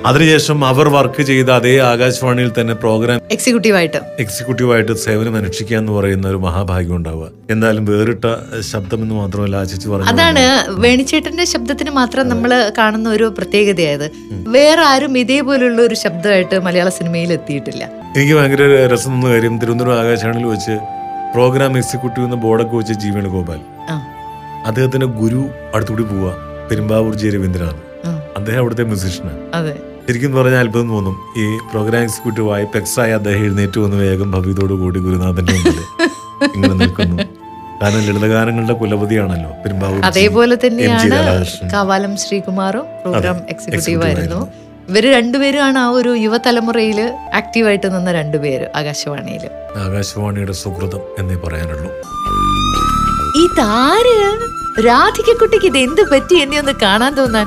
അതിനുശേഷം 0.08 0.58
അവർ 0.70 0.86
വർക്ക് 0.96 1.22
ചെയ്ത 1.30 1.48
അതേ 1.58 1.72
ആകാശവാണിയിൽ 1.90 2.50
തന്നെ 2.58 2.74
പ്രോഗ്രാം 2.82 3.18
എക്സിക്യൂട്ടീവായിട്ട് 3.34 4.00
എക്സിക്യൂട്ടീവായിട്ട് 4.24 4.92
സേവനം 5.04 5.34
അനുഷ്ഠിക്കുക 5.36 5.76
എന്ന് 5.80 5.92
പറയുന്ന 5.92 6.26
ഒരു 6.32 6.38
മഹാഭാഗ്യം 6.44 6.96
ഉണ്ടാവുക. 6.96 7.26
എന്തായാലും 7.50 7.84
വേറിട്ട 7.90 8.26
ശബ്ദം 8.72 9.00
എന്ന് 9.04 9.14
മാത്രമല്ല 9.14 9.56
ആശിച്ചു 9.62 9.88
പറഞ്ഞു 9.88 10.10
അതാണ് 10.12 10.44
വേണിച്ചേട്ടന്റെ 10.84 11.44
ശബ്ദത്തിന് 11.54 11.92
മാത്രം 12.00 12.28
നമ്മൾ 12.32 12.52
കാണുന്ന 12.78 13.08
ഒരു 13.16 13.26
പ്രത്യേകതയായത്. 13.38 14.06
വേറെ 14.56 14.84
ആരും 14.92 15.18
ഇതേപോലുള്ള 15.22 15.80
ഒരു 15.88 15.98
ശബ്ദമായിട്ട് 16.04 16.58
മലയാള 16.68 16.88
സിനിമയിൽ 16.98 17.32
എത്തിയിട്ടില്ല. 17.38 17.82
എനിക്ക് 18.16 18.34
ഭയങ്കര 18.38 18.62
രസം 18.94 19.12
എന്ന 19.16 19.26
കാര്യം 19.34 19.56
തിരുവനന്തപുരം 19.62 20.00
ആകാശവാണിയിൽ 20.04 20.48
വെച്ച് 20.54 20.76
പ്രോഗ്രാം 21.34 21.72
എക്സിക്യൂട്ടീവ് 21.78 22.26
എന്ന 22.28 22.36
ബോർഡൊക്കെ 22.44 22.76
വെച്ച് 22.76 22.94
ജി 23.02 23.10
വേണുഗോപാൽ. 23.16 23.60
അദ്ദേഹത്തിന്റെ 24.68 25.08
ഗുരു 25.20 25.42
അടുത്തുകൂടി 25.74 26.06
പോവുക. 26.12 26.30
പെരുമ്പാവൂർ 26.70 27.14
ജി 27.20 27.28
രവീന്ദ്രനാഥ് 27.36 27.84
അദ്ദേഹം 28.38 28.60
അവിടുത്തെ 28.62 28.84
മ്യൂസിഷ്യനാണ് 28.88 29.40
ശരിക്കും 30.08 30.32
പറഞ്ഞാൽ 30.36 30.60
അത്ഭുതം 30.64 30.88
തോന്നും. 30.88 31.16
ഈ 31.36 31.44
പ്രോഗ്രാം 31.70 32.02
എക്സിക്യൂട്ടീവ് 32.02 32.52
ആയി 32.54 32.66
പെക്സായി 32.74 33.12
അദ്ദേഹം 33.16 33.42
എഴുന്നേറ്റ് 33.46 33.78
വന്ന് 33.80 33.96
വേഗം 33.96 34.28
ഭവ്യതോടു 34.34 34.74
കൂടി 34.82 34.98
ഗുരുനാഥന്റെ 35.06 35.52
മുമ്പിൽ 35.56 35.80
ഇങ്ങനെ 36.54 36.74
നിൽക്കുന്നു. 36.82 37.16
കാരണം 37.82 38.00
ലളിതഗാനങ്ങളുടെ 38.06 38.72
കുലപതിയാണല്ലോ 38.72 39.50
അതേപോലെ 40.08 40.56
തന്നെയാണ് 40.64 41.18
കാവാലം 41.74 42.16
ശ്രീകുമാറും 42.16 42.86
പ്രോഗ്രാം 43.02 43.36
എക്സിക്യൂട്ടീവ് 43.48 44.02
ആയിരുന്നു. 44.08 44.40
ഇവർ 44.90 45.04
രണ്ടുപേരുമാണ് 45.18 45.78
ആ 45.78 45.88
ഒരു 45.98 46.10
യുവതലമുറയിൽ 46.24 47.00
ആക്റ്റീവായിട്ട് 47.40 47.88
നിന്ന 47.96 48.12
രണ്ടുപേര് 48.12 48.66
ആകാശവാണിയിൽ 48.80 49.44
ആകാശവാണിയുടെ 49.84 50.52
സുഹൃതം 50.62 51.02
എന്നേ 51.18 51.36
പറയാനുള്ളൂ. 51.44 51.90
ഇതാര്? 53.44 54.18
രാധികക്കുട്ടിക്ക് 54.88 55.66
ഇത് 55.66 55.78
എന്ത് 55.78 56.02
പറ്റി? 56.12 56.36
എന്നെ 56.44 56.58
ഒന്ന് 56.58 56.74
കാണാൻ 56.82 57.12
തോന്നാൻ. 57.14 57.46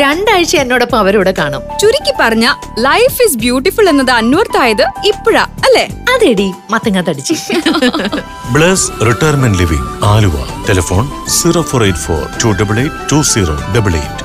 രണ്ടാഴ്ച 0.00 0.56
എന്നോടൊപ്പം 0.56 0.98
അവരോട് 0.98 1.30
കാണും. 1.30 1.62
ചുരുക്കി 1.80 2.12
പറഞ്ഞ 2.20 2.46
ലൈഫ് 2.78 3.18
ഇസ് 3.22 3.36
ബ്യൂട്ടിഫുൾ 3.38 3.86
എന്നത് 3.88 4.10
അന്വർത്ഥായത് 4.10 4.84
ഇപ്പോഴാ 5.06 5.42
അല്ലേ? 5.66 5.84
അതെടി 6.14 6.46
മത്തങ്ങ 6.70 7.00
തടിച്ചു 7.00 7.34
Bless 8.52 8.86
retirement 9.08 9.58
living 9.58 9.88
Aluva. 10.04 10.36
Telephone 10.68 11.04
zero 11.28 11.62
four 11.62 11.82
eight 11.82 11.98
four 11.98 12.22
two 12.44 12.48
double 12.60 12.78
eight 12.78 13.00
two 13.12 13.18
zero 13.32 13.56
double 13.76 13.94
eight. 13.94 14.24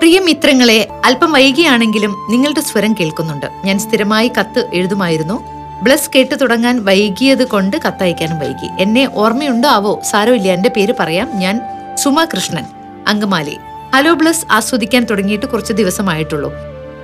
പ്രിയ 0.00 0.20
മിത്രങ്ങളെ 0.20 0.78
അല്പം 1.04 1.32
വൈകിയാണെങ്കിലും 1.32 2.12
നിങ്ങളുടെ 2.30 2.60
സ്വരം 2.60 2.92
കേൾക്കുന്നുണ്ട്. 3.00 3.46
ഞാൻ 3.64 3.78
സ്ഥിരമായി 3.78 4.30
കത്ത് 4.38 4.62
എഴുതുമായിരുന്നു. 4.74 5.36
ബ്ലസ് 5.82 6.10
കേട്ട് 6.14 6.34
തുടങ്ങാൻ 6.40 6.84
വൈകിയത് 6.84 7.44
കൊണ്ട് 7.46 7.76
കത്തയക്കാനും 7.86 8.38
വൈകി. 8.38 8.68
എന്നെ 8.80 9.10
ഓർമ്മയുണ്ടോ? 9.14 9.68
ആവോ 9.68 9.94
സാരമില്ല 10.10 10.48
എന്റെ 10.52 10.68
പേര് 10.68 10.94
പറയാം. 11.00 11.28
ഞാൻ 11.44 11.56
സുമ 11.94 12.24
കൃഷ്ണൻ 12.24 12.66
അങ്കമാലി. 13.08 13.56
ഹലോ 13.94 14.14
ബ്ലസ് 14.14 14.46
ആസ്വദിക്കാൻ 14.52 15.04
തുടങ്ങിയിട്ട് 15.04 15.46
കുറച്ച് 15.46 15.72
ദിവസമായിട്ടുള്ളൂ. 15.72 16.52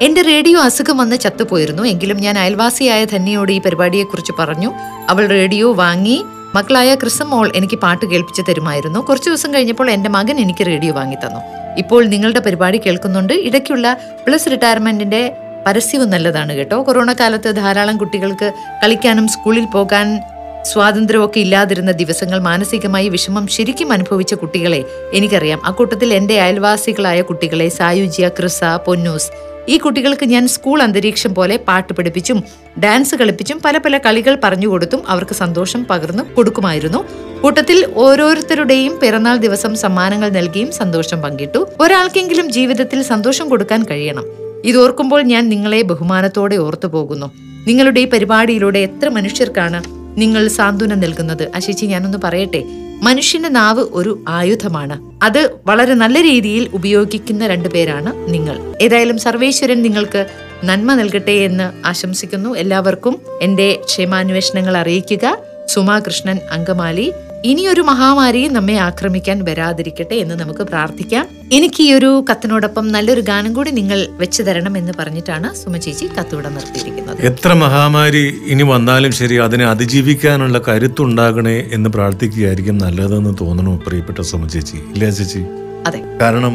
എന്റെ 0.02 0.22
റേഡിയോ 0.22 0.60
അസുഖം 0.60 0.96
വന്ന് 0.96 1.16
ചത്തുപോയിരുന്നു. 1.16 1.82
എങ്കിലും 1.82 2.16
ഞാൻ 2.16 2.38
അയൽവാസിയായ 2.38 3.04
ധന്യയോട് 3.04 3.52
ഈ 3.52 3.60
പരിപാടിയെക്കുറിച്ച് 3.60 4.32
പറഞ്ഞു. 4.38 4.72
അവൾ 5.08 5.26
റേഡിയോ 5.26 5.72
വാങ്ങി. 5.72 6.24
മക്കളായ 6.54 6.94
ക്രിസം 6.94 7.30
മോൾ 7.30 7.52
എനിക്ക് 7.54 7.76
പാട്ട് 7.76 8.06
കേൾപ്പിച്ചു 8.06 8.42
തരുമായിരുന്നു. 8.48 9.00
കുറച്ച് 9.00 9.28
ദിവസം 9.30 9.54
കഴിഞ്ഞപ്പോൾ 9.54 9.90
എന്റെ 9.90 10.10
മകൻ 10.10 10.40
എനിക്ക് 10.40 10.66
റേഡിയോ 10.66 10.94
വാങ്ങി 10.94 11.14
തന്നു. 11.14 11.40
ഇപ്പോൾ 11.78 12.04
നിങ്ങളുടെ 12.04 12.40
പരിപാടി 12.40 12.78
കേൾക്കുന്നുണ്ട്. 12.78 13.32
ഇടയ്ക്കുള്ള 13.32 13.96
പ്ലസ് 14.26 14.50
റിട്ടയർമെന്റിന്റെ 14.50 15.36
പരസ്യവും 15.66 16.10
നല്ലതാണ് 16.10 16.52
കേട്ടോ. 16.52 16.82
കൊറോണ 16.82 17.12
കാലത്ത് 17.12 17.56
ധാരാളം 17.56 17.96
കുട്ടികൾക്ക് 17.96 18.52
കളിക്കാനും 18.84 19.28
സ്കൂളിൽ 19.28 19.64
പോകാൻ 19.64 20.20
സ്വാതന്ത്ര്യമൊക്കെ 20.64 21.40
ഇല്ലാതിരുന്ന 21.40 21.90
ദിവസങ്ങൾ 21.90 22.38
മാനസികമായി 22.38 23.08
വിഷമം 23.08 23.46
ശരിക്കും 23.46 23.92
അനുഭവിച്ച 23.92 24.34
കുട്ടികളെ 24.34 24.84
എനിക്കറിയാം. 25.12 25.66
അക്കൂട്ടത്തിൽ 25.66 26.14
എന്റെ 26.14 26.40
അയൽവാസികളായ 26.40 27.22
കുട്ടികളെ 27.22 27.68
സായുജ്യ 27.68 28.28
ക്രിസ 28.28 28.64
പൊന്നൂസ്. 28.64 29.30
ഈ 29.68 29.78
കുട്ടികൾക്ക് 29.78 30.26
ഞാൻ 30.26 30.48
സ്കൂൾ 30.48 30.82
അന്തരീക്ഷം 30.82 31.34
പോലെ 31.34 31.56
പാട്ട് 31.56 31.92
പഠിപ്പിച്ചും 31.92 32.44
ഡാൻസ് 32.84 33.14
കളിപ്പിച്ചും 33.14 33.60
പല 33.64 33.78
പല 33.78 33.98
കളികൾ 33.98 34.30
പറഞ്ഞു 34.34 34.52
പറഞ്ഞുകൊടുത്തും 34.52 35.02
അവർക്ക് 35.08 35.34
സന്തോഷം 35.34 35.86
പകർന്നു 35.90 36.22
കൊടുക്കുമായിരുന്നു. 36.34 37.04
കൂട്ടത്തിൽ 37.42 37.92
ഓരോരുത്തരുടെയും 37.94 39.00
പിറന്നാൾ 39.02 39.36
ദിവസം 39.36 39.76
സമ്മാനങ്ങൾ 39.76 40.28
നൽകിയും 40.28 40.72
സന്തോഷം 40.72 41.20
പങ്കിട്ടു. 41.20 41.68
ഒരാൾക്കെങ്കിലും 41.80 42.52
ജീവിതത്തിൽ 42.52 43.02
സന്തോഷം 43.02 43.48
കൊടുക്കാൻ 43.48 43.82
കഴിയണം. 43.82 44.24
ഇതോർക്കുമ്പോൾ 44.64 45.22
ഞാൻ 45.22 45.48
നിങ്ങളെ 45.48 45.82
ബഹുമാനത്തോടെ 45.82 46.56
ഓർത്തു 46.56 46.86
പോകുന്നു. 46.86 47.32
നിങ്ങളുടെ 47.66 48.00
ഈ 48.00 48.08
പരിപാടിയിലൂടെ 48.08 48.78
എത്ര 48.78 49.08
മനുഷ്യർക്കാണ് 49.08 50.01
നിങ്ങൾ 50.18 50.48
സാന്ത്വനം 50.48 51.00
നൽകുന്നത്. 51.00 51.50
അശിച്ചി 51.54 51.86
ഞാനൊന്ന് 51.86 52.18
പറയട്ടെ. 52.24 52.64
മനുഷ്യന്റെ 53.02 53.48
നാവ് 53.48 53.84
ഒരു 53.90 54.24
ആയുധമാണ്. 54.28 55.24
അത് 55.24 55.50
വളരെ 55.66 55.94
നല്ല 55.94 56.22
രീതിയിൽ 56.22 56.70
ഉപയോഗിക്കുന്ന 56.72 57.46
രണ്ടുപേരാണ് 57.46 58.34
നിങ്ങൾ. 58.34 58.74
ഏതായാലും 58.82 59.18
സർവേശ്വരൻ 59.18 59.82
നിങ്ങൾക്ക് 59.82 60.26
നന്മ 60.64 60.94
നൽകട്ടെ 60.94 61.32
എന്ന് 61.32 61.86
ആശംസിക്കുന്നു. 61.86 62.54
എല്ലാവർക്കും 62.54 63.18
എന്റെ 63.42 63.80
ക്ഷേമാന്വേഷണങ്ങൾ 63.84 64.76
അറിയിക്കുക. 64.76 65.36
സുമാകൃഷ്ണൻ 65.68 66.38
അങ്കമാലി 66.50 67.12
ഇനിയൊരു 67.44 67.80
മഹാമാരി 67.80 68.48
നമ്മെ 68.48 68.76
ആക്രമിക്കാൻ 68.76 69.44
വരാതിരിക്കട്ടെ 69.44 70.14
എന്ന് 70.14 70.34
നമുക്ക് 70.34 70.60
പ്രാർത്ഥിക്കാം. 70.60 71.28
എനിക്ക് 71.56 71.82
ഈ 71.82 71.92
ഒരു 71.94 72.10
കത്തിനോടൊപ്പം 72.28 72.84
നല്ലൊരു 72.88 73.20
ഗാനം 73.20 73.52
കൂടി 73.52 73.70
നിങ്ങൾ 73.70 73.98
വെച്ചു 74.20 74.42
തരണം 74.42 74.74
എന്ന് 74.78 74.92
പറഞ്ഞിട്ടാണ് 74.98 75.48
സുമ 75.60 75.76
ചേച്ചി 75.76 76.06
കത്തുവിടെ 76.18 76.48
നിർത്തിയിരിക്കുന്നത്. 76.48 77.18
എത്ര 77.30 77.52
മഹാമാരി 77.62 78.22
ഇനി 78.52 78.62
വന്നാലും 78.62 79.12
ശരി 79.12 79.36
അതിനെ 79.46 79.64
അതിജീവിക്കാനുള്ള 79.64 80.58
കരുത്തുണ്ടാകണേ 80.68 81.56
എന്ന് 81.72 81.90
പ്രാർത്ഥിക്കുകയായിരിക്കും 81.90 82.78
നല്ലതെന്ന് 82.78 83.32
തോന്നണു 83.40 83.74
പ്രിയപ്പെട്ട 83.86 84.20
സുമ 84.30 84.46
ചേച്ചി? 84.46 84.78
ഇല്ലേ 84.94 85.10
ചേച്ചി? 85.10 85.42
അതെ. 85.86 86.00
കാരണം 86.22 86.54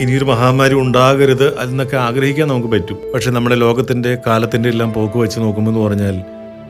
ഇനിയൊരു 0.00 0.24
മഹാമാരി 0.24 0.74
ഉണ്ടാകരുത് 0.84 1.46
എന്നൊക്കെ 1.62 1.96
ആഗ്രഹിക്കാൻ 2.06 2.48
നമുക്ക് 2.48 2.68
പറ്റും. 2.68 2.98
പക്ഷെ 3.14 3.30
നമ്മുടെ 3.30 3.56
ലോകത്തിന്റെ 3.64 4.18
കാലത്തിന്റെ 4.26 4.68
എല്ലാം 4.68 4.92
പോക്ക് 4.92 5.18
വെച്ച് 5.18 5.38
നോക്കുമ്പോൾ 5.40 5.72
എന്ന് 5.72 5.84
പറഞ്ഞാൽ 5.86 6.16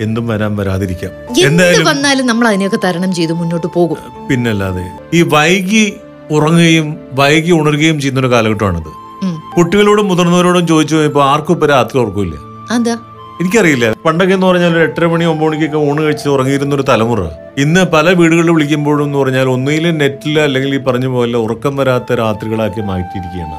എന്തും 0.00 0.26
വരാൻ 0.26 0.52
വരാതിരിക്കാം. 0.56 1.12
എന്തായാലും 1.48 1.86
വന്നാലും 1.92 2.26
നമ്മൾ 2.26 2.46
അതിനെയൊക്കെ 2.48 2.80
തരണം 2.84 3.12
ചെയ്ത് 3.14 3.32
മുന്നോട്ട് 3.32 3.66
പോകും. 3.78 3.98
പിന്നല്ലാതെ 4.30 4.84
ഈ 5.14 5.22
വൈകി 5.34 5.86
ഉറങ്ങുകയും 6.30 6.96
വൈകി 7.12 7.52
ഉണരുകയും 7.52 8.00
ചെയ്യുന്ന 8.00 8.20
ഒരു 8.20 8.30
കാലഘട്ടമാണിത്. 8.30 8.90
കുട്ടികളോടും 9.56 10.08
മുതിർന്നവരോടും 10.08 10.66
ചോദിച്ചു 10.66 10.96
പോയപ്പോ 10.96 11.22
ആർക്കും 11.22 11.54
ഇപ്പൊ 11.54 11.66
രാത്രി 11.66 11.98
ഉറക്കമില്ല 12.00 12.36
എനിക്കറിയില്ല. 13.40 13.86
പണ്ടൊക്കെ 14.06 14.34
എന്ന് 14.34 14.46
പറഞ്ഞാൽ 14.46 14.72
ഒരു 14.72 14.78
എട്ടര 14.78 15.06
മണി 15.06 15.24
ഒമ്പത് 15.24 15.46
മണിക്കൊക്കെ 15.46 15.78
ഊണ് 15.88 16.02
കഴിച്ച് 16.02 16.28
ഉറങ്ങിയിരുന്ന 16.28 16.74
ഒരു 16.74 16.82
തലമുറ. 16.82 17.20
ഇന്ന് 17.58 17.84
പല 17.92 18.12
വീടുകളിൽ 18.12 18.50
വിളിക്കുമ്പോഴും 18.50 19.04
എന്ന് 19.04 19.18
പറഞ്ഞാൽ 19.18 19.48
ഒന്നുകിലും 19.48 19.98
നെറ്റിൽ 19.98 20.40
അല്ലെങ്കിൽ 20.40 20.74
ഈ 20.74 20.78
പറഞ്ഞ 20.78 21.06
പോലെ 21.06 21.38
ഉറക്കം 21.38 21.76
വരാത്ത 21.76 22.12
രാത്രികളാക്കി 22.14 22.80
മാറ്റിയിരിക്കുകയാണ്. 22.80 23.56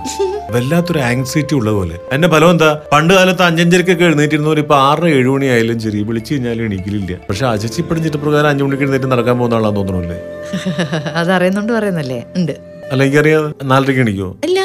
വല്ലാത്തൊരു 0.51 0.99
ആങ്സൈറ്റി 0.99 1.55
ഉള്ളതുപോലെ 1.55 1.95
എന്റെ 2.11 2.27
ഫലം 2.27 2.49
എന്താ? 2.49 2.69
പണ്ട് 2.93 3.13
കാലത്ത് 3.13 3.43
അഞ്ചഞ്ചരക്കൊക്കെ 3.43 4.05
എഴുന്നേറ്റിരുന്നവർ 4.05 4.59
ഇപ്പൊ 4.59 4.75
ആറ് 4.79 5.07
ഏഴ് 5.09 5.29
മണി 5.29 5.45
ആയാലും 5.45 5.79
ശരി 5.79 6.01
വിളിച്ചു 6.01 6.33
കഴിഞ്ഞാലും 6.33 6.65
എണീക്കില്ല 6.65 7.17
പക്ഷെ 7.29 7.45
അജച്ചി 7.45 7.81
ഇപ്പോഴും 7.81 8.21
പ്രകാരം 8.21 8.49
അഞ്ചു 8.49 8.63
മണിക്ക് 8.63 8.83
എഴുന്നേറ്റ് 8.83 9.11
നടക്കാൻ 9.11 9.37
പോകുന്ന 9.37 9.55
ആളാന്ന് 9.55 9.79
തോന്നണല്ലേ 9.79 10.19
അതറിയുന്നുണ്ട് 11.15 11.73
പറയുന്നല്ലേ? 11.77 12.23
ഉണ്ട്. 12.37 12.55
അല്ല 12.91 13.03
എനിക്കറിയാം. 13.03 13.43
നാലരക്ക് 13.63 13.99
എണീക്കോ? 13.99 14.29
ഇല്ല. 14.45 14.59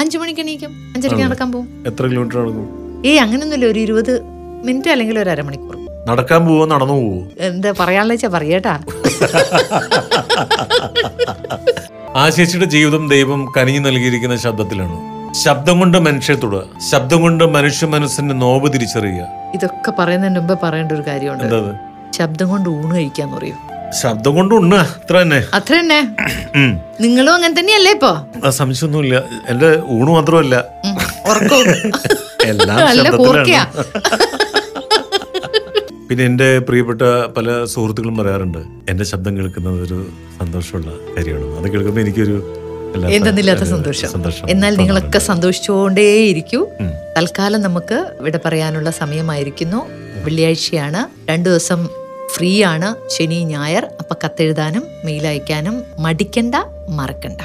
അഞ്ചു 0.00 0.18
മണിക്ക് 0.18 0.40
എണീക്കും. 0.40 0.72
അഞ്ചരക്ക്? 0.96 1.22
നടക്കാൻ 1.22 1.52
പോകും. 1.52 1.66
എത്ര 1.86 2.02
കിലോമീറ്റർ 2.06 2.38
നടക്കും? 2.40 2.68
ഏയ് 3.06 3.18
അങ്ങനൊന്നുമില്ല. 3.18 3.66
ഒരു 3.66 3.78
ഇരുപത് 3.78 4.12
മിനിറ്റ് 4.66 4.90
അല്ലെങ്കിൽ 4.94 5.16
ഒരു 5.22 5.30
അരമണിക്കൂർ. 5.34 5.76
നടക്കാൻ 6.08 6.40
പോവോ 6.46 6.64
നടന്നു 6.72 6.96
പോവോ? 7.00 7.16
എന്താ 7.48 7.70
പറയാനുള്ള 7.80 8.12
വെച്ചാ 8.14 8.28
പറയട്ടാ 8.36 8.74
ആ 12.20 12.22
ചേച്ചിയുടെ 12.36 12.68
ജീവിതം 12.74 13.02
ദൈവം 13.14 13.40
കനിഞ്ഞു 13.56 13.80
നൽകിയിരിക്കുന്ന 13.86 14.36
ശബ്ദത്തിലാണ്. 14.44 14.96
ശബ്ദം 15.44 15.76
കൊണ്ട് 15.80 15.98
മനുഷ്യ 16.06 16.34
തൊടുക 16.42 16.62
ശബ്ദം 16.90 17.18
കൊണ്ട് 17.24 17.44
മനുഷ്യ 17.56 17.86
മനസ്സിന്റെ 17.94 18.34
നോവ് 18.44 18.68
തിരിച്ചറിയുക. 18.74 19.26
ഇതൊക്കെ 19.56 19.90
പറയുന്നതിന് 19.98 20.40
മുമ്പ് 20.40 20.54
പറയേണ്ട 20.64 20.92
ഒരു 20.96 21.04
കാര്യമുണ്ട്. 21.08 21.58
ശബ്ദം 22.18 22.46
കൊണ്ട് 22.52 22.68
ഊണ് 22.78 22.92
കഴിക്കാന്ന് 22.98 23.36
പറയൂ. 23.36 23.56
ശബ്ദം 24.00 24.32
കൊണ്ട് 24.38 24.52
ഉണ്ണ 24.60 24.74
അത്ര 24.96 25.14
തന്നെ. 25.22 25.38
അത്ര 25.58 25.74
തന്നെ. 25.80 26.00
നിങ്ങളും 27.04 27.32
അങ്ങനെ 27.36 27.54
തന്നെയല്ലേ 27.60 27.92
ഇപ്പൊ? 27.96 28.12
സംശയമൊന്നുമില്ല. 28.58 29.16
എന്റെ 29.52 29.70
ഊണ് 29.96 30.10
മാത്രമല്ല. 30.16 30.56
എല്ലാം 32.50 32.78
ശബ്ദത്തിലാണ്. 32.98 33.56
പിന്നെ 36.10 36.24
എന്റെ 36.24 36.58
പ്രിയപ്പെട്ട 36.58 37.02
പല 37.36 37.64
സുഹൃത്തുക്കളും 37.64 38.16
പറയാറുണ്ട് 38.16 38.58
എന്റെ 38.88 39.04
ശബ്ദം 39.04 39.36
കേൾക്കുന്നത് 39.36 39.82
ഒരു 39.82 40.06
സന്തോഷമുള്ള 40.40 40.90
കാര്യമാണ്. 41.16 41.58
അത് 41.58 41.72
കേൾക്കുമ്പോൾ 41.72 42.00
എനിക്കൊരു 42.00 42.36
എന്തെന്നില്ലാത്ത 43.10 43.60
സന്തോഷം. 43.60 44.08
എന്നാൽ 44.48 44.76
നിങ്ങളൊക്കെ 44.76 45.18
സന്തോഷിച്ചുകൊണ്ടേയിരിക്കൂ. 45.18 46.66
തൽക്കാലം 47.18 47.62
നമുക്ക് 47.62 47.98
ഇവിടെ 48.20 48.40
പറയാനുള്ള 48.44 48.90
സമയമായിരിക്കുന്നു. 48.90 49.86
വെള്ളിയാഴ്ചയാണ് 50.24 51.30
രണ്ടു 51.30 51.48
ദിവസം 51.48 51.88
ഫ്രീ 52.34 52.62
ആണ് 52.62 52.94
ശനി 53.08 53.40
ഞായർ. 53.44 53.84
അപ്പൊ 54.00 54.16
കത്തെഴുതാനും 54.24 54.84
മെയിൽ 55.04 55.26
അയക്കാനും 55.26 55.82
മടിക്കണ്ട 55.98 56.54
മറക്കണ്ട. 56.88 57.40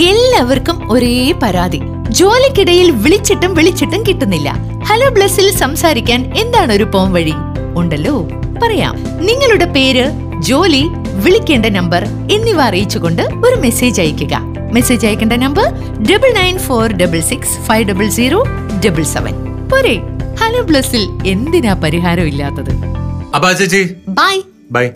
എല്ലാവർക്കും 0.00 0.92
ഒരേ 0.92 1.32
പരാതി. 1.42 1.80
ജോലിക്കിടയിൽ 2.10 2.90
വിളിച്ചിട്ടും 2.90 3.54
വിളിച്ചിട്ടും 3.54 4.02
കിട്ടുന്നില്ല. 4.02 4.50
ഹലോ 4.84 5.08
ബ്ലസ്സിൽ 5.08 5.50
സംസാരിക്കാൻ 5.50 6.32
എന്താണ് 6.36 6.72
ഒരു 6.72 6.84
പോം 6.84 7.12
വഴി 7.12 7.34
ഉണ്ടല്ലോ. 7.76 8.14
പറയാം. 8.62 8.94
നിങ്ങളുടെ 9.26 9.64
പേര് 9.64 10.04
ജോലി 10.42 10.82
വിളിക്കേണ്ട 11.24 11.66
നമ്പർ 11.66 12.04
എന്നിവ 12.32 12.62
അറിയിച്ചുകൊണ്ട് 12.62 13.22
ഒരു 13.22 13.56
മെസ്സേജ് 13.60 14.00
അയയ്ക്കുക. 14.00 14.36
മെസ്സേജ് 14.72 15.06
അയക്കേണ്ട 15.06 15.32
number 15.32 15.66
double 16.02 16.30
nine 16.42 16.58
four 16.58 16.92
double 16.92 17.20
six 17.20 17.58
five 17.66 17.88
double 17.88 18.08
zero 18.08 18.44
double 18.86 19.02
seven 19.02 19.34
പോരെ. 19.68 19.96
ഹലോ 20.40 20.62
ബ്ലസ്സിൽ 20.62 21.02
എന്തിനാ 21.26 21.74
പരിഹാരം 21.74 22.26
ഇല്ലാത്തത്? 22.26 22.72
ബൈ 24.08 24.34
ബൈ 24.72 24.86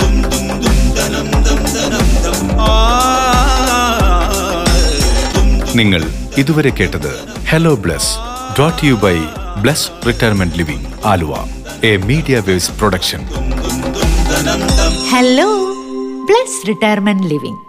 നിങ്ങൾ 5.76 6.02
ഇതുവരെ 6.38 6.70
കേട്ടത് 6.70 7.12
hello 7.48 7.74
Bless 7.74 8.10
dot 8.58 8.84
you 8.86 8.94
by 8.94 9.16
Bless 9.62 9.88
retirement 10.06 10.58
living 10.58 10.86
Aluva. 11.04 11.59
A 11.84 11.96
media 11.96 12.38
waves 12.40 12.72
production. 12.78 13.20
Hello 15.12 15.48
Bless 16.28 16.58
retirement 16.68 17.26
living 17.26 17.60